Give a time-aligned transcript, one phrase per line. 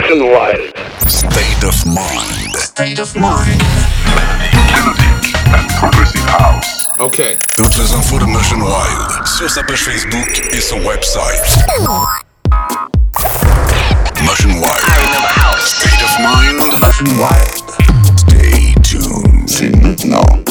[0.00, 0.72] Mission Wild.
[1.08, 2.54] State of Mind.
[2.56, 3.62] State of Mind.
[5.54, 6.86] and Progressive House.
[6.98, 7.38] OK.
[7.56, 11.64] Toutes les infos de Motion Wild sur sa page Facebook et son website.
[14.22, 14.84] Motion Wild.
[14.84, 15.74] I remember house.
[15.76, 16.78] State of Mind.
[16.78, 17.64] Motion Wild.
[18.18, 19.48] Stay tuned.
[19.48, 20.45] C'est maintenant.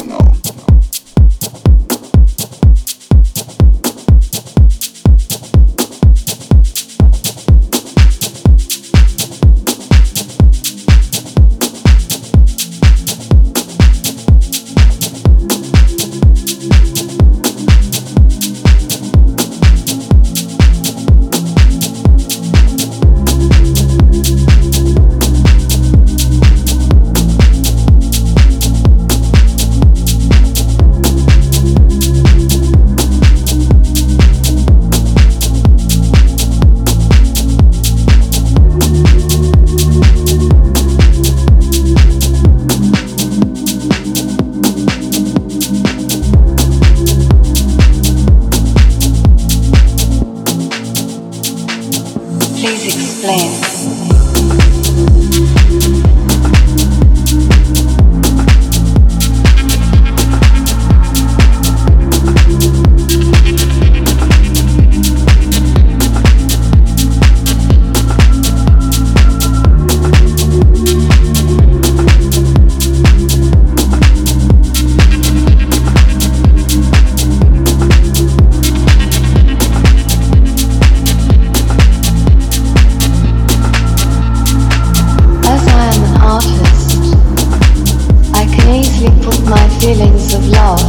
[89.86, 90.82] Feelings of love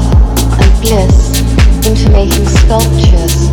[0.58, 1.40] and bliss
[1.86, 3.50] into making sculptures.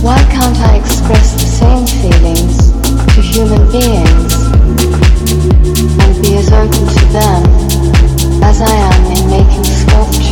[0.00, 2.70] Why can't I express the same feelings
[3.16, 4.34] to human beings
[5.98, 7.42] and be as open to them
[8.44, 10.25] as I am in making sculptures?